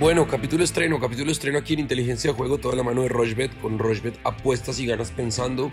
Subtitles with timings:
[0.00, 3.60] Bueno, capítulo estreno, capítulo estreno aquí en Inteligencia de Juego, toda la mano de Rochbet,
[3.60, 5.70] con Rochbet apuestas y ganas pensando.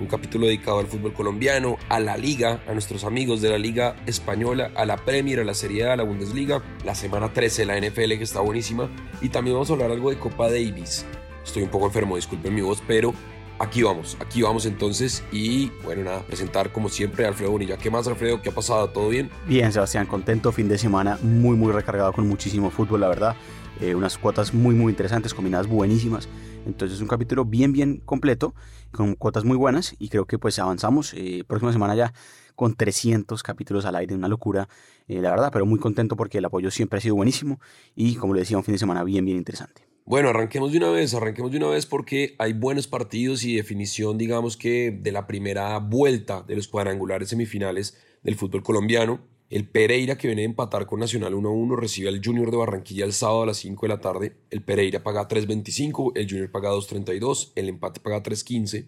[0.00, 3.94] Un capítulo dedicado al fútbol colombiano, a la liga, a nuestros amigos de la liga
[4.06, 7.78] española, a la Premier, a la Serie A, a la Bundesliga, la semana 13 la
[7.78, 8.88] NFL que está buenísima
[9.20, 11.04] y también vamos a hablar algo de Copa Davis.
[11.44, 13.12] Estoy un poco enfermo, disculpen mi voz, pero
[13.58, 17.76] aquí vamos, aquí vamos entonces y bueno, nada, presentar como siempre a Alfredo Bonilla.
[17.76, 18.42] ¿Qué más Alfredo?
[18.42, 18.88] ¿Qué ha pasado?
[18.90, 19.30] ¿Todo bien?
[19.46, 23.36] Bien, Sebastián, contento, fin de semana muy muy recargado con muchísimo fútbol, la verdad.
[23.80, 26.28] Eh, unas cuotas muy muy interesantes, combinadas buenísimas.
[26.66, 28.54] Entonces es un capítulo bien bien completo,
[28.90, 31.14] con cuotas muy buenas y creo que pues avanzamos.
[31.14, 32.12] Eh, próxima semana ya
[32.54, 34.66] con 300 capítulos al aire, una locura,
[35.08, 37.60] eh, la verdad, pero muy contento porque el apoyo siempre ha sido buenísimo
[37.94, 39.85] y como le decía, un fin de semana bien bien interesante.
[40.08, 44.16] Bueno, arranquemos de una vez, arranquemos de una vez porque hay buenos partidos y definición,
[44.16, 49.18] digamos que de la primera vuelta de los cuadrangulares semifinales del fútbol colombiano.
[49.50, 53.14] El Pereira, que viene a empatar con Nacional 1-1, recibe al Junior de Barranquilla el
[53.14, 54.36] sábado a las 5 de la tarde.
[54.50, 58.86] El Pereira paga 3.25, el Junior paga 2.32, el empate paga 3.15.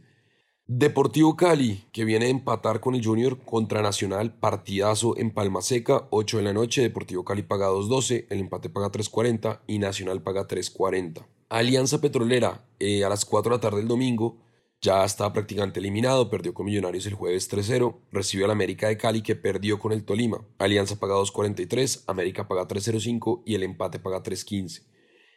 [0.71, 6.07] Deportivo Cali, que viene a empatar con el Junior contra Nacional, partidazo en Palma Seca,
[6.11, 6.83] 8 de la noche.
[6.83, 11.27] Deportivo Cali paga 2.12, el empate paga 3.40 y Nacional paga 3.40.
[11.49, 14.43] Alianza Petrolera, eh, a las 4 de la tarde del domingo,
[14.83, 19.23] ya está prácticamente eliminado, perdió con Millonarios el jueves 3-0, recibió al América de Cali
[19.23, 20.47] que perdió con el Tolima.
[20.59, 24.83] Alianza paga 2.43, América paga 3.05 y el empate paga 3.15.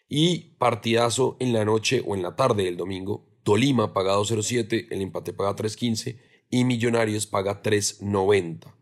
[0.10, 5.02] Y partidazo en la noche o en la tarde del domingo, Tolima paga 2.07, el
[5.02, 6.18] empate paga 3.15
[6.50, 8.74] y Millonarios paga 3.90.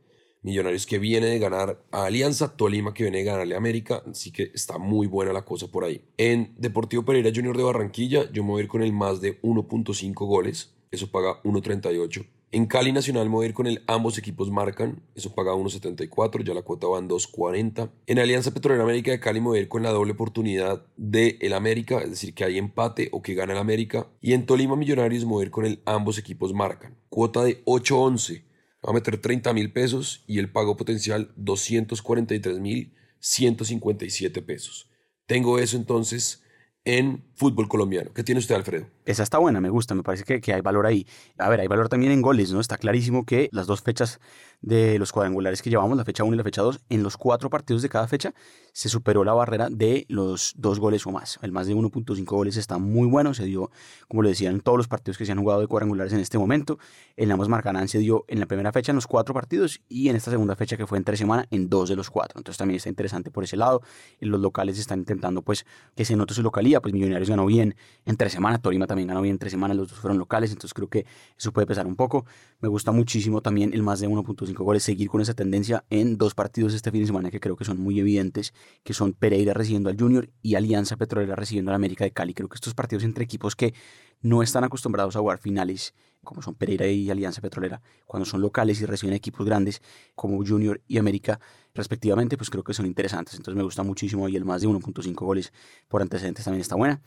[0.41, 4.31] Millonarios que viene de ganar a Alianza, Tolima que viene de ganarle a América, así
[4.31, 6.01] que está muy buena la cosa por ahí.
[6.17, 9.41] En Deportivo Pereira Junior de Barranquilla, yo me voy a ir con el más de
[9.41, 12.25] 1.5 goles, eso paga 1.38.
[12.51, 16.87] En Cali Nacional me con el ambos equipos marcan, eso paga 1.74, ya la cuota
[16.87, 17.91] va en 2.40.
[18.07, 22.09] En Alianza Petrolera América de Cali me con la doble oportunidad de el América, es
[22.09, 24.07] decir, que hay empate o que gana el América.
[24.19, 28.43] Y en Tolima Millonarios me con el ambos equipos marcan, cuota de 8.11
[28.83, 34.89] va a meter 30 mil pesos y el pago potencial 243 mil 157 pesos.
[35.27, 36.41] Tengo eso entonces
[36.85, 38.11] en fútbol colombiano.
[38.13, 38.87] ¿Qué tiene usted, Alfredo?
[39.05, 41.05] Esa está buena, me gusta, me parece que, que, hay valor ahí.
[41.37, 42.59] A ver, hay valor también en goles, ¿no?
[42.59, 44.19] Está clarísimo que las dos fechas
[44.61, 47.49] de los cuadrangulares que llevamos, la fecha 1 y la fecha 2, en los cuatro
[47.49, 48.33] partidos de cada fecha
[48.73, 51.39] se superó la barrera de los dos goles o más.
[51.41, 53.71] El más de 1.5 goles está muy bueno, se dio,
[54.07, 56.37] como le decía, en todos los partidos que se han jugado de cuadrangulares en este
[56.37, 56.77] momento.
[57.15, 60.15] El ambos Marcarán se dio en la primera fecha en los cuatro partidos y en
[60.15, 62.39] esta segunda fecha que fue en tres semanas en dos de los cuatro.
[62.39, 63.81] Entonces también está interesante por ese lado.
[64.19, 65.65] Los locales están intentando pues
[65.95, 67.75] que se note su localidad, pues Millonarios ganó bien
[68.05, 70.73] en tres semanas, Torima también ganó bien en tres semanas, los dos fueron locales, entonces
[70.73, 71.05] creo que
[71.37, 72.25] eso puede pesar un poco.
[72.61, 76.35] Me gusta muchísimo también el más de 1.5 goles, seguir con esa tendencia en dos
[76.35, 79.89] partidos este fin de semana que creo que son muy evidentes, que son Pereira recibiendo
[79.89, 82.33] al Junior y Alianza Petrolera recibiendo al América de Cali.
[82.33, 83.73] Creo que estos partidos entre equipos que
[84.21, 85.93] no están acostumbrados a jugar finales,
[86.23, 89.81] como son Pereira y Alianza Petrolera, cuando son locales y reciben equipos grandes
[90.15, 91.39] como Junior y América,
[91.73, 93.35] respectivamente, pues creo que son interesantes.
[93.35, 95.53] Entonces me gusta muchísimo y el más de 1.5 goles
[95.87, 97.01] por antecedentes también está buena.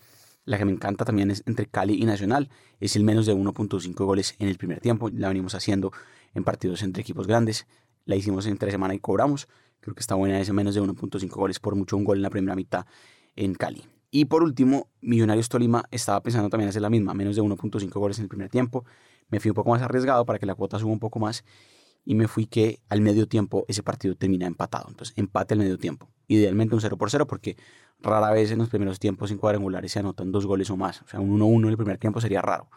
[0.45, 2.49] La que me encanta también es entre Cali y Nacional,
[2.81, 5.09] es el menos de 1.5 goles en el primer tiempo.
[5.11, 5.93] La venimos haciendo
[6.35, 7.67] en partidos entre equipos grandes.
[8.05, 9.49] La hicimos en tres semanas y cobramos.
[9.81, 12.31] Creo que está buena ese menos de 1.5 goles por mucho un gol en la
[12.31, 12.87] primera mitad
[13.37, 13.85] en Cali.
[14.11, 18.19] Y por último, Millonarios Tolima estaba pensando también hacer la misma, menos de 1.5 goles
[18.19, 18.85] en el primer tiempo.
[19.29, 21.45] Me fui un poco más arriesgado para que la cuota suba un poco más
[22.05, 24.87] y me fui que al medio tiempo ese partido termina empatado.
[24.89, 26.11] Entonces, empate al medio tiempo.
[26.29, 27.57] Idealmente un 0 por 0 porque
[28.01, 31.03] rara vez en los primeros tiempos en cuadrangulares se anotan dos goles o más.
[31.03, 32.69] O sea, un 1-1 en el primer tiempo sería raro.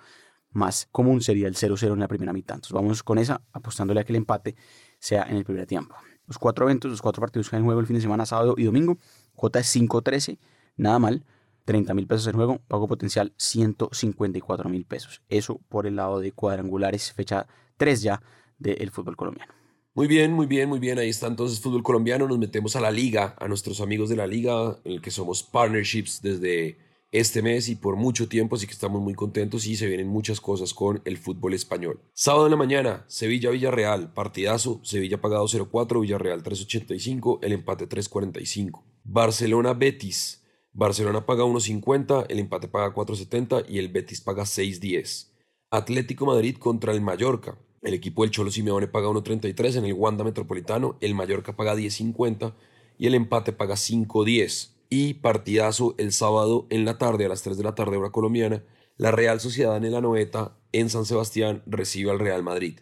[0.56, 2.56] Más común sería el 0-0 en la primera mitad.
[2.56, 4.56] Entonces vamos con esa, apostándole a que el empate
[5.00, 5.96] sea en el primer tiempo.
[6.28, 8.56] Los cuatro eventos, los cuatro partidos que hay en juego el fin de semana, sábado
[8.58, 8.98] y domingo.
[9.36, 10.40] Cuota es 5-13,
[10.78, 11.26] nada mal.
[11.66, 15.22] 30 mil pesos en juego, pago potencial 154 mil pesos.
[15.28, 18.22] Eso por el lado de cuadrangulares, fecha 3 ya
[18.58, 19.52] del fútbol colombiano.
[19.94, 21.00] Muy bien, muy bien, muy bien.
[21.00, 22.30] Ahí está entonces fútbol colombiano.
[22.30, 25.44] Nos metemos a la liga, a nuestros amigos de la liga, en el que somos
[25.44, 26.78] partnerships desde
[27.20, 30.42] este mes y por mucho tiempo, así que estamos muy contentos y se vienen muchas
[30.42, 32.02] cosas con el fútbol español.
[32.14, 38.84] Sábado en la mañana, Sevilla-Villarreal, partidazo, Sevilla pagado 0-4, Villarreal 3.85, el empate 3.45.
[39.06, 45.30] Barcelona-Betis, Barcelona paga 1.50, el empate paga 4.70 y el Betis paga 6.10.
[45.72, 50.26] Atlético Madrid contra el Mallorca, el equipo del Cholo Simeone paga 1.33 en el Wanda
[50.26, 52.54] Metropolitano, el Mallorca paga 10.50
[52.98, 54.75] y el empate paga 5.10.
[54.90, 58.64] Y partidazo el sábado en la tarde, a las 3 de la tarde hora colombiana,
[58.98, 62.80] la Real Sociedad en el Anoeta en San Sebastián recibe al Real Madrid.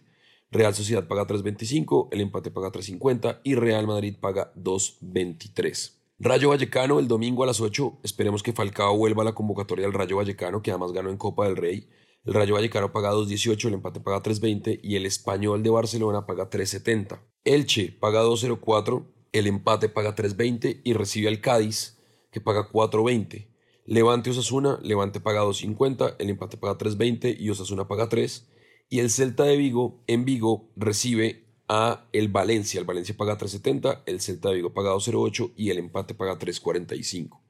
[0.50, 5.94] Real Sociedad paga 3.25, el empate paga 3.50 y Real Madrid paga 2.23.
[6.20, 7.98] Rayo Vallecano el domingo a las 8.
[8.04, 11.46] Esperemos que Falcao vuelva a la convocatoria del Rayo Vallecano, que además ganó en Copa
[11.46, 11.88] del Rey.
[12.24, 16.48] El Rayo Vallecano paga 2.18, el empate paga 3.20 y el Español de Barcelona paga
[16.48, 17.18] 3.70.
[17.44, 19.04] Elche paga 2.04,
[19.34, 21.98] el empate paga 3.20 y recibe al Cádiz,
[22.30, 23.48] que paga 4.20.
[23.84, 28.48] Levante Osasuna, Levante paga 2.50, el empate paga 3.20 y Osasuna paga 3.
[28.88, 32.78] Y el Celta de Vigo en Vigo recibe a el Valencia.
[32.78, 37.43] El Valencia paga 3.70, el Celta de Vigo paga 2.08 y el empate paga 3.45.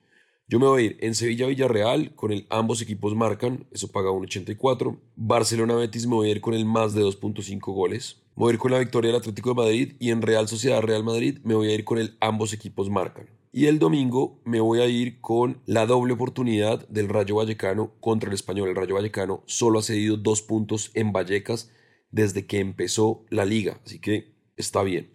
[0.47, 4.99] Yo me voy a ir en Sevilla-Villarreal con el ambos equipos marcan, eso paga 1.84.
[5.17, 8.21] Barcelona-Betis me voy a ir con el más de 2.5 goles.
[8.37, 11.03] Me voy a ir con la victoria del Atlético de Madrid y en Real Sociedad-Real
[11.03, 13.31] Madrid me voy a ir con el ambos equipos marcan.
[13.53, 18.29] Y el domingo me voy a ir con la doble oportunidad del Rayo Vallecano contra
[18.29, 18.69] el Español.
[18.69, 21.71] El Rayo Vallecano solo ha cedido dos puntos en Vallecas
[22.11, 25.15] desde que empezó la liga, así que está bien.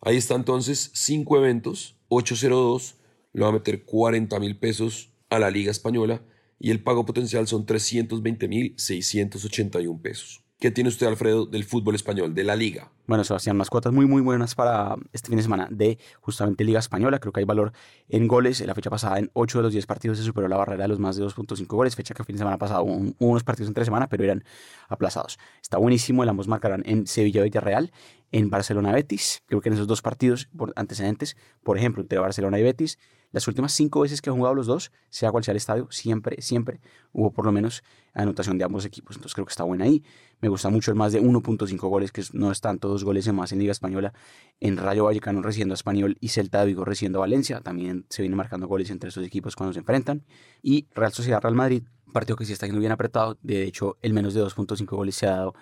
[0.00, 2.99] Ahí está entonces cinco eventos, 802
[3.32, 6.22] le va a meter 40 mil pesos a la Liga Española
[6.58, 10.44] y el pago potencial son 320 mil 681 pesos.
[10.60, 12.92] ¿Qué tiene usted, Alfredo, del fútbol español, de la liga?
[13.06, 16.78] Bueno, Sebastián, unas cuotas muy, muy buenas para este fin de semana de justamente Liga
[16.78, 17.18] Española.
[17.18, 17.72] Creo que hay valor
[18.10, 18.60] en goles.
[18.60, 20.88] En la fecha pasada, en 8 de los 10 partidos, se superó la barrera de
[20.88, 21.96] los más de 2.5 goles.
[21.96, 24.44] Fecha que el fin de semana pasado hubo unos partidos entre semana, pero eran
[24.90, 25.38] aplazados.
[25.62, 26.24] Está buenísimo.
[26.24, 27.90] El ambos marcarán en Sevilla-Villarreal,
[28.30, 29.44] en Barcelona-Betis.
[29.46, 32.98] Creo que en esos dos partidos por antecedentes, por ejemplo, entre Barcelona y Betis,
[33.32, 36.40] las últimas cinco veces que han jugado los dos, sea cual sea el estadio, siempre,
[36.42, 36.80] siempre
[37.12, 37.82] hubo por lo menos
[38.12, 39.16] anotación de ambos equipos.
[39.16, 40.02] Entonces creo que está buena ahí.
[40.40, 43.52] Me gusta mucho el más de 1.5 goles, que no están todos goles en más
[43.52, 44.12] en Liga Española.
[44.58, 47.60] En Rayo Vallecano recibiendo a Español y Celta de Vigo recibiendo a Valencia.
[47.60, 50.24] También se vienen marcando goles entre esos equipos cuando se enfrentan.
[50.62, 53.38] Y Real Sociedad Real Madrid, partido que sí está yendo bien apretado.
[53.42, 55.54] De hecho, el menos de 2.5 goles se ha dado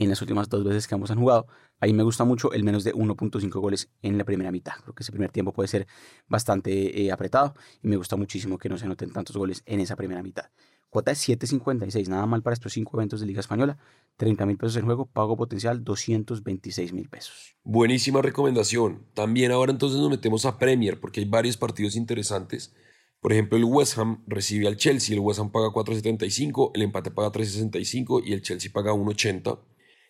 [0.00, 1.46] en las últimas dos veces que ambos han jugado.
[1.78, 4.72] Ahí me gusta mucho el menos de 1.5 goles en la primera mitad.
[4.82, 5.86] Creo que ese primer tiempo puede ser
[6.26, 9.96] bastante eh, apretado y me gusta muchísimo que no se noten tantos goles en esa
[9.96, 10.46] primera mitad.
[10.88, 13.78] Cuota de 7.56, nada mal para estos cinco eventos de Liga Española.
[14.16, 17.54] 30 mil pesos en juego, pago potencial 226 mil pesos.
[17.62, 19.06] Buenísima recomendación.
[19.14, 22.74] También ahora entonces nos metemos a Premier porque hay varios partidos interesantes.
[23.20, 27.10] Por ejemplo, el West Ham recibe al Chelsea, el West Ham paga 4.75, el empate
[27.10, 29.58] paga 3.65 y el Chelsea paga 1.80.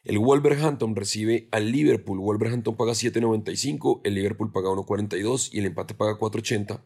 [0.02, 2.19] El Wolverhampton recibe al Liverpool.
[2.19, 6.81] Wolverhampton paga 7.95, el Liverpool paga 1.42 y el empate paga 4.80.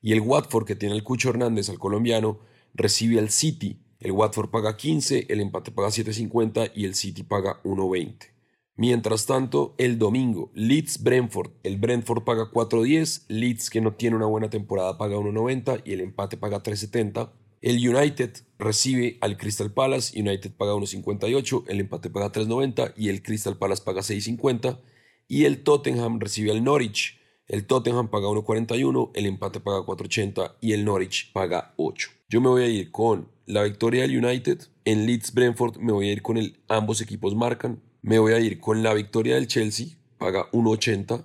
[0.00, 2.40] Y el Watford, que tiene el Cucho Hernández al colombiano,
[2.72, 3.80] recibe al City.
[4.00, 8.34] El Watford paga 15, el empate paga 7.50 y el City paga 1.20.
[8.76, 11.52] Mientras tanto, el domingo, Leeds Brentford.
[11.62, 16.00] El Brentford paga 4.10, Leeds que no tiene una buena temporada paga 1.90 y el
[16.00, 17.30] empate paga 3.70.
[17.64, 23.22] El United recibe al Crystal Palace, United paga 1.58, el empate paga 3.90 y el
[23.22, 24.80] Crystal Palace paga 6.50
[25.28, 30.74] y el Tottenham recibe al Norwich, el Tottenham paga 1.41, el empate paga 4.80 y
[30.74, 32.10] el Norwich paga 8.
[32.28, 36.10] Yo me voy a ir con la victoria del United, en Leeds Brentford me voy
[36.10, 39.48] a ir con el ambos equipos marcan, me voy a ir con la victoria del
[39.48, 39.86] Chelsea,
[40.18, 41.24] paga 1.80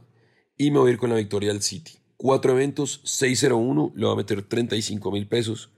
[0.58, 2.00] y me voy a ir con la victoria del City.
[2.16, 5.72] Cuatro eventos, 6.01, le va a meter 35 mil pesos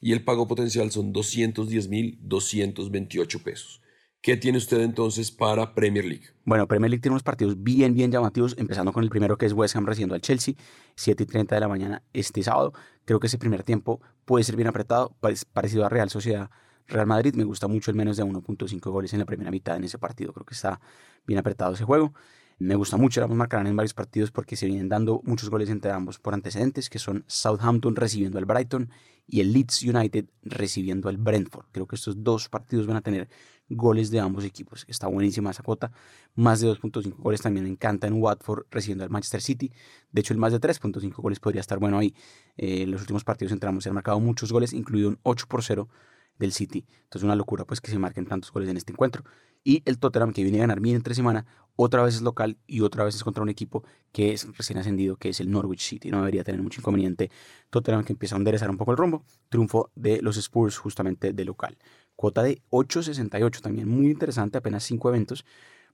[0.00, 3.82] y el pago potencial son 210.228 pesos.
[4.26, 6.24] ¿Qué tiene usted entonces para Premier League?
[6.44, 9.52] Bueno, Premier League tiene unos partidos bien, bien llamativos, empezando con el primero que es
[9.52, 10.54] West Ham recibiendo al Chelsea,
[10.96, 12.72] 7 y 30 de la mañana este sábado.
[13.04, 15.16] Creo que ese primer tiempo puede ser bien apretado,
[15.52, 16.50] parecido a Real Sociedad.
[16.88, 19.84] Real Madrid me gusta mucho el menos de 1.5 goles en la primera mitad en
[19.84, 20.32] ese partido.
[20.32, 20.80] Creo que está
[21.24, 22.12] bien apretado ese juego.
[22.58, 25.90] Me gusta mucho, ambos marcarán en varios partidos porque se vienen dando muchos goles entre
[25.90, 28.90] ambos por antecedentes, que son Southampton recibiendo al Brighton
[29.26, 31.66] y el Leeds United recibiendo al Brentford.
[31.72, 33.28] Creo que estos dos partidos van a tener
[33.68, 34.84] goles de ambos equipos.
[34.88, 35.90] Está buenísima esa cuota.
[36.34, 39.72] Más de 2.5 goles también me encanta en Watford recibiendo al Manchester City.
[40.12, 42.14] De hecho, el más de 3.5 goles podría estar bueno ahí.
[42.56, 45.46] Eh, en los últimos partidos entre ambos se han marcado muchos goles, incluido un 8
[45.48, 45.88] por 0
[46.38, 46.86] del City.
[47.04, 49.24] Entonces, una locura pues que se marquen tantos goles en este encuentro.
[49.64, 52.82] Y el Tottenham, que viene a ganar bien entre semana, otra vez es local y
[52.82, 56.10] otra vez es contra un equipo que es recién ascendido, que es el Norwich City.
[56.10, 57.30] No debería tener mucho inconveniente.
[57.70, 59.24] Tottenham que empieza a enderezar un poco el rumbo.
[59.48, 61.76] Triunfo de los Spurs justamente de local.
[62.14, 65.44] Cuota de 8.68 también muy interesante, apenas 5 eventos.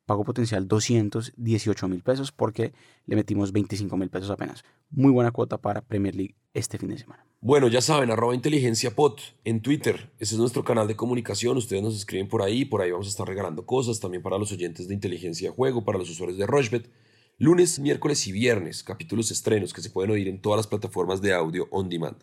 [0.06, 2.72] Pago potencial 218 mil pesos porque
[3.06, 4.64] le metimos 25 mil pesos apenas.
[4.90, 7.24] Muy buena cuota para Premier League este fin de semana.
[7.40, 10.12] Bueno, ya saben, arroba inteligencia pot en Twitter.
[10.18, 11.56] Ese es nuestro canal de comunicación.
[11.56, 12.64] Ustedes nos escriben por ahí.
[12.64, 15.98] Por ahí vamos a estar regalando cosas también para los oyentes de inteligencia juego, para
[15.98, 16.90] los usuarios de Rochbet.
[17.38, 21.32] Lunes, miércoles y viernes, capítulos estrenos que se pueden oír en todas las plataformas de
[21.32, 22.18] audio on demand.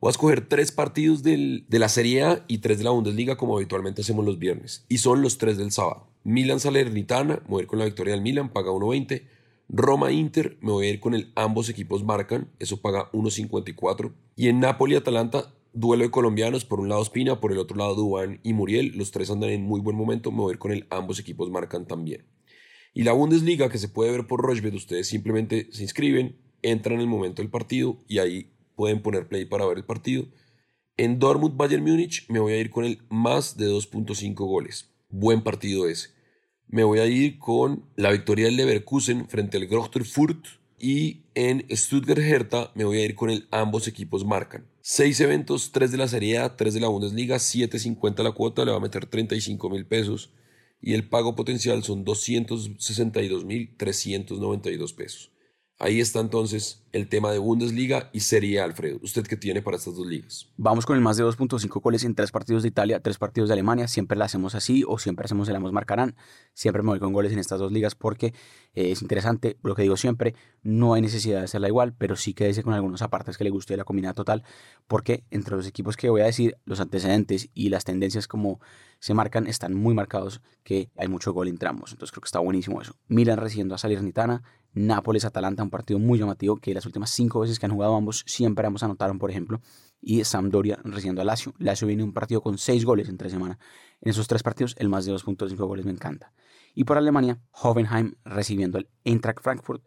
[0.00, 3.56] Voy a escoger tres partidos de la Serie A y tres de la Bundesliga como
[3.56, 4.84] habitualmente hacemos los viernes.
[4.88, 6.08] Y son los tres del sábado.
[6.26, 9.28] Milan Salernitana, mover con la victoria del Milan, paga 1.20.
[9.68, 14.12] Roma-Inter me voy a ir con el ambos equipos marcan, eso paga 1.54.
[14.34, 18.40] Y en Napoli-Atalanta, duelo de colombianos, por un lado Espina, por el otro lado Dubán
[18.42, 20.88] y Muriel, los tres andan en muy buen momento, me voy a ir con el
[20.90, 22.26] ambos equipos marcan también.
[22.92, 27.02] Y la Bundesliga, que se puede ver por Rochbet, ustedes simplemente se inscriben, entran en
[27.02, 30.26] el momento del partido y ahí pueden poner play para ver el partido.
[30.96, 34.90] En Dortmund Bayern Múnich me voy a ir con el más de 2.5 goles.
[35.08, 36.15] Buen partido ese.
[36.68, 41.64] Me voy a ir con la victoria del Leverkusen frente al Greuther Fürth y en
[41.70, 44.66] Stuttgart Hertha me voy a ir con el ambos equipos marcan.
[44.80, 48.72] Seis eventos, tres de la Serie A, tres de la Bundesliga, 7.50 la cuota, le
[48.72, 50.30] va a meter 35 mil pesos
[50.80, 55.32] y el pago potencial son 262.392 pesos.
[55.78, 58.98] Ahí está entonces el tema de Bundesliga y Serie Alfredo.
[59.02, 60.48] ¿Usted qué tiene para estas dos ligas?
[60.56, 63.52] Vamos con el más de 2.5 goles en tres partidos de Italia, tres partidos de
[63.52, 63.86] Alemania.
[63.86, 66.16] Siempre la hacemos así o siempre hacemos el ambos marcarán.
[66.54, 68.28] Siempre me voy con goles en estas dos ligas porque
[68.72, 69.58] eh, es interesante.
[69.62, 73.02] Lo que digo siempre, no hay necesidad de hacerla igual, pero sí quédese con algunos
[73.02, 74.44] apartes que le guste de la combinada total.
[74.86, 78.60] Porque entre los equipos que voy a decir, los antecedentes y las tendencias como
[78.98, 81.92] se marcan están muy marcados que hay mucho gol entre ambos.
[81.92, 82.96] Entonces creo que está buenísimo eso.
[83.08, 84.42] Milan recibiendo a Salernitana,
[84.76, 88.66] Nápoles-Atalanta, un partido muy llamativo que las últimas cinco veces que han jugado ambos, siempre
[88.66, 89.60] ambos anotaron, por ejemplo.
[90.02, 91.54] Y Sampdoria recibiendo a Lazio.
[91.58, 93.56] Lazio viene un partido con seis goles en tres semanas.
[94.02, 96.32] En esos tres partidos, el más de 2.5 goles me encanta.
[96.74, 99.82] Y por Alemania, Hoffenheim recibiendo al Eintracht Frankfurt.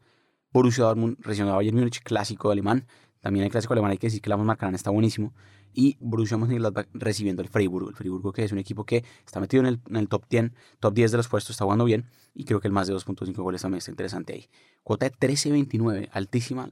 [0.51, 2.87] Borussia Dortmund recibiendo a Bayern Múnich, clásico alemán.
[3.21, 5.33] También el clásico alemán hay que decir que la marcarán está buenísimo.
[5.73, 7.89] Y Borussia Mönchengladbach recibiendo el Freiburg.
[7.89, 11.11] El Freiburg que es un equipo que está metido en el, top 10, top 10
[11.11, 12.05] de los puestos, está jugando bien.
[12.33, 14.49] Y creo que el más de 2.5 goles también está interesante ahí.
[14.83, 16.71] Cuota de 13.29, altísima.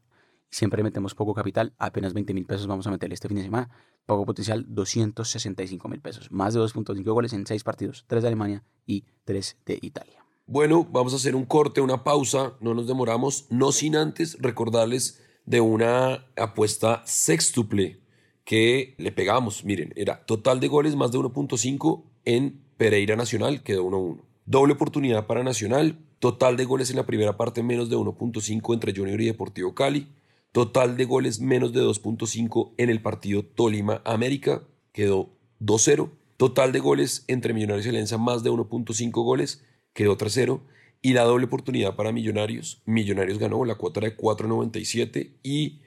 [0.50, 3.70] Siempre metemos poco capital, apenas 20 mil pesos vamos a meterle este fin de semana.
[4.06, 6.32] Poco potencial, 265 mil pesos.
[6.32, 10.26] Más de 2.5 goles en 6 partidos, 3 de Alemania y 3 de Italia.
[10.46, 15.22] Bueno, vamos a hacer un corte, una pausa, no nos demoramos, no sin antes recordarles
[15.48, 18.00] de una apuesta sextuple
[18.44, 19.66] que le pegamos.
[19.66, 24.22] Miren, era total de goles más de 1.5 en Pereira Nacional, quedó 1-1.
[24.46, 28.94] Doble oportunidad para Nacional, total de goles en la primera parte menos de 1.5 entre
[28.94, 30.08] Junior y Deportivo Cali,
[30.52, 35.30] total de goles menos de 2.5 en el partido Tolima América, quedó
[35.62, 36.10] 2-0.
[36.36, 39.64] Total de goles entre Millonarios y Alianza más de 1.5 goles,
[39.94, 40.60] quedó 3-0
[41.02, 42.82] y la doble oportunidad para Millonarios.
[42.86, 45.82] Millonarios ganó, la cuota de 4.97 y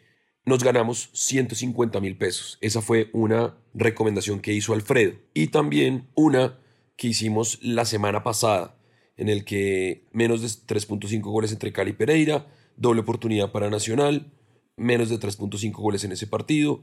[0.44, 2.58] nos ganamos 150 mil pesos.
[2.60, 5.12] Esa fue una recomendación que hizo Alfredo.
[5.34, 6.58] Y también una
[6.96, 8.76] que hicimos la semana pasada,
[9.16, 14.32] en el que menos de 3.5 goles entre Cali y Pereira, doble oportunidad para Nacional,
[14.76, 16.82] menos de 3.5 goles en ese partido,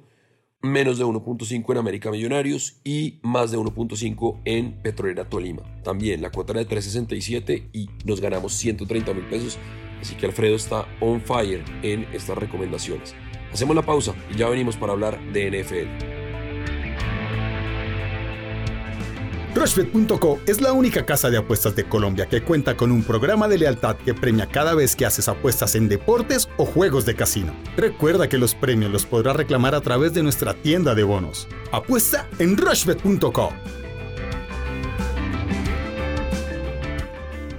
[0.61, 5.63] menos de 1.5 en América Millonarios y más de 1.5 en Petrolera Tolima.
[5.83, 9.57] También la cuota era de 3.67 y nos ganamos 130 mil pesos.
[10.01, 13.15] Así que Alfredo está on fire en estas recomendaciones.
[13.51, 16.16] Hacemos la pausa y ya venimos para hablar de NFL.
[19.57, 23.57] Rushbet.co es la única casa de apuestas de Colombia que cuenta con un programa de
[23.57, 27.55] lealtad que premia cada vez que haces apuestas en deportes o juegos de casino.
[27.75, 31.47] Recuerda que los premios los podrás reclamar a través de nuestra tienda de bonos.
[31.71, 33.49] Apuesta en Rushbet.co.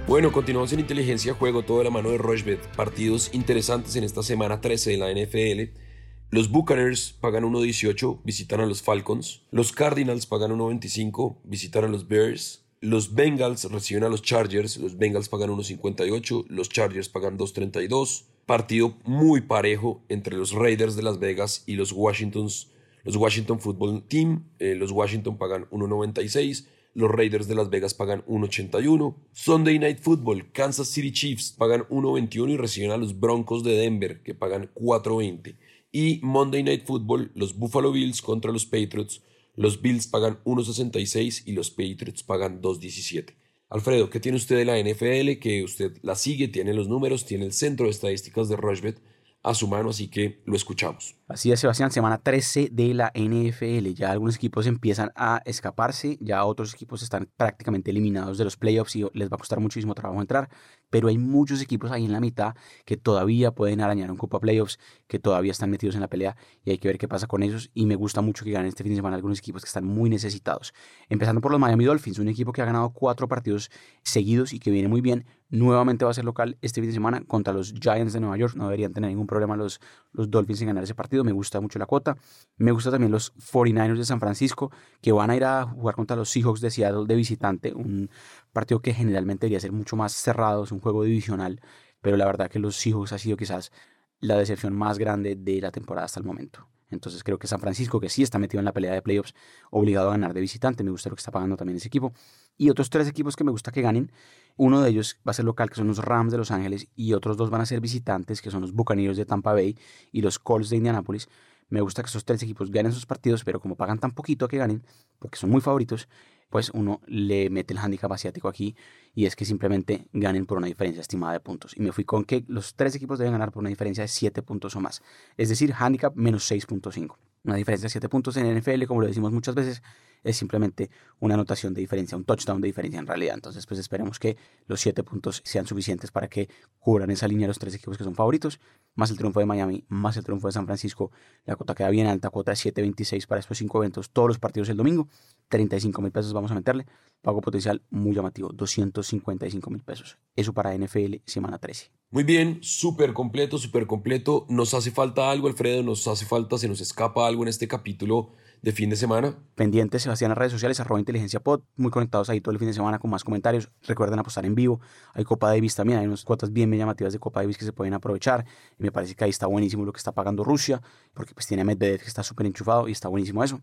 [0.07, 2.65] Bueno, continuamos en Inteligencia Juego, toda la mano de Rushbet.
[2.77, 5.88] Partidos interesantes en esta semana 13 de la NFL.
[6.31, 9.41] Los Buccaneers pagan 1.18, visitan a los Falcons.
[9.49, 12.63] Los Cardinals pagan 1.25, visitan a los Bears.
[12.81, 14.77] Los Bengals reciben a los Chargers.
[14.77, 18.25] Los Bengals pagan 1.58, los Chargers pagan 2.32.
[18.45, 22.67] Partido muy parejo entre los Raiders de Las Vegas y los Washingtons,
[23.03, 24.43] los Washington Football Team.
[24.59, 26.67] Eh, los Washington pagan 1.96.
[26.93, 29.15] Los Raiders de Las Vegas pagan 1.81.
[29.31, 34.21] Sunday Night Football, Kansas City Chiefs pagan 1.21 y reciben a los Broncos de Denver
[34.21, 35.55] que pagan 4.20.
[35.91, 39.21] Y Monday Night Football, los Buffalo Bills contra los Patriots.
[39.55, 43.35] Los Bills pagan 1.66 y los Patriots pagan 2.17.
[43.69, 45.39] Alfredo, ¿qué tiene usted de la NFL?
[45.39, 49.01] Que usted la sigue, tiene los números, tiene el centro de estadísticas de Rushbet
[49.43, 51.18] a su mano, así que lo escuchamos.
[51.29, 53.93] Así es, Sebastián, semana 13 de la NFL.
[53.93, 58.95] Ya algunos equipos empiezan a escaparse, ya otros equipos están prácticamente eliminados de los playoffs
[58.95, 60.49] y les va a costar muchísimo trabajo entrar,
[60.89, 64.79] pero hay muchos equipos ahí en la mitad que todavía pueden arañar un Copa Playoffs,
[65.05, 67.69] que todavía están metidos en la pelea y hay que ver qué pasa con ellos.
[67.75, 70.09] Y me gusta mucho que ganen este fin de semana algunos equipos que están muy
[70.09, 70.73] necesitados.
[71.09, 73.69] Empezando por los Miami Dolphins, un equipo que ha ganado cuatro partidos
[74.01, 75.27] seguidos y que viene muy bien.
[75.51, 78.55] Nuevamente va a ser local este fin de semana contra los Giants de Nueva York.
[78.55, 79.79] No deberían tener ningún problema los,
[80.11, 81.18] los Dolphins en ganar ese partido.
[81.23, 82.17] Me gusta mucho la cuota.
[82.57, 84.71] Me gusta también los 49ers de San Francisco,
[85.01, 87.73] que van a ir a jugar contra los Seahawks de Seattle de visitante.
[87.73, 88.09] Un
[88.51, 90.63] partido que generalmente debería ser mucho más cerrado.
[90.63, 91.61] Es un juego divisional
[92.01, 93.71] pero la verdad que los Seahawks ha sido quizás
[94.19, 96.67] la decepción más grande de la temporada hasta el momento.
[96.89, 99.35] Entonces creo que San Francisco, que sí está metido en la pelea de playoffs,
[99.69, 102.13] obligado a ganar de visitante, me gusta lo que está pagando también ese equipo.
[102.59, 104.11] Y otros tres equipos que me gusta que ganen,
[104.57, 107.13] uno de ellos va a ser local, que son los Rams de Los Ángeles, y
[107.13, 109.77] otros dos van a ser visitantes, que son los Buccaneers de Tampa Bay
[110.11, 111.29] y los Colts de Indianapolis.
[111.69, 114.49] Me gusta que esos tres equipos ganen sus partidos, pero como pagan tan poquito a
[114.49, 114.83] que ganen,
[115.19, 116.09] porque son muy favoritos,
[116.49, 118.75] pues uno le mete el handicap asiático aquí
[119.15, 121.77] y es que simplemente ganen por una diferencia estimada de puntos.
[121.77, 124.41] Y me fui con que los tres equipos deben ganar por una diferencia de 7
[124.41, 125.01] puntos o más.
[125.37, 127.15] Es decir, handicap menos 6.5.
[127.45, 129.81] Una diferencia de 7 puntos en NFL, como lo decimos muchas veces,
[130.23, 133.35] es simplemente una anotación de diferencia, un touchdown de diferencia en realidad.
[133.35, 136.49] Entonces, pues esperemos que los 7 puntos sean suficientes para que
[136.79, 138.59] cubran esa línea los tres equipos que son favoritos,
[138.95, 141.11] más el triunfo de Miami, más el triunfo de San Francisco.
[141.45, 144.69] La cuota queda bien alta, cuota de 7.26 para estos cinco eventos, todos los partidos
[144.69, 145.07] el domingo.
[145.49, 146.85] 35 mil pesos vamos a meterle.
[147.21, 150.17] Pago potencial muy llamativo, 255 mil pesos.
[150.35, 151.91] Eso para NFL semana 13.
[152.11, 154.45] Muy bien, súper completo, súper completo.
[154.49, 158.31] Nos hace falta algo, Alfredo, nos hace falta, se nos escapa algo en este capítulo
[158.61, 159.35] de fin de semana.
[159.55, 162.67] Pendientes, Sebastián, en las redes sociales, arroba inteligencia pod, muy conectados ahí todo el fin
[162.67, 163.69] de semana con más comentarios.
[163.83, 164.79] Recuerden apostar en vivo.
[165.13, 167.93] Hay Copa Davis también, hay unas cuotas bien, llamativas de Copa Davis que se pueden
[167.93, 168.45] aprovechar.
[168.77, 170.81] Y me parece que ahí está buenísimo lo que está pagando Rusia,
[171.13, 173.61] porque pues tiene a Medvedev que está súper enchufado y está buenísimo eso.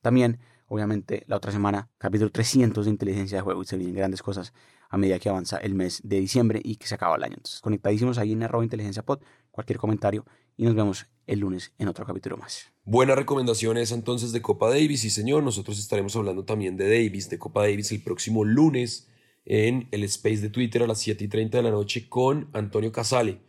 [0.00, 0.38] También
[0.68, 4.52] obviamente la otra semana, capítulo 300 de inteligencia de juego y se vienen grandes cosas
[4.88, 7.34] a medida que avanza el mes de diciembre y que se acaba el año.
[7.36, 10.24] Entonces, conectadísimos ahí en arroba inteligencia pod, cualquier comentario
[10.56, 12.72] y nos vemos el lunes en otro capítulo más.
[12.84, 17.38] Buenas recomendaciones entonces de Copa Davis y señor, nosotros estaremos hablando también de Davis, de
[17.38, 19.08] Copa Davis el próximo lunes
[19.44, 22.92] en el space de Twitter a las 7 y 30 de la noche con Antonio
[22.92, 23.40] Casale.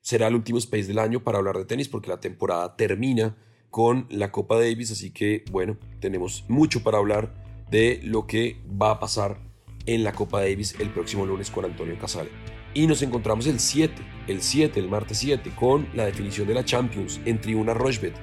[0.00, 3.36] Será el último space del año para hablar de tenis porque la temporada termina
[3.70, 7.34] con la Copa Davis, así que bueno, tenemos mucho para hablar
[7.70, 9.47] de lo que va a pasar
[9.88, 12.30] en la Copa Davis el próximo lunes con Antonio Casale.
[12.74, 13.94] Y nos encontramos el 7,
[14.26, 18.14] el 7, el martes 7, con la definición de la Champions en Tribuna Rochebet.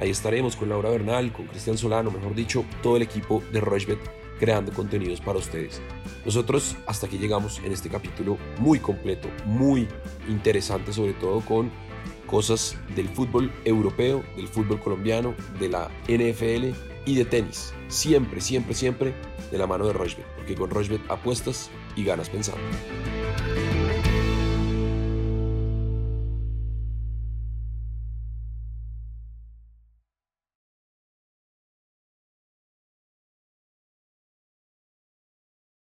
[0.00, 4.00] Ahí estaremos con Laura Bernal, con Cristian Solano, mejor dicho, todo el equipo de Rochebet
[4.40, 5.80] creando contenidos para ustedes.
[6.24, 9.86] Nosotros hasta aquí llegamos en este capítulo muy completo, muy
[10.28, 11.70] interesante, sobre todo con
[12.26, 17.72] cosas del fútbol europeo, del fútbol colombiano, de la NFL y de tenis.
[17.86, 19.14] Siempre, siempre, siempre
[19.54, 22.60] de la mano de Rochbet, porque con Rochbet apuestas y ganas pensando.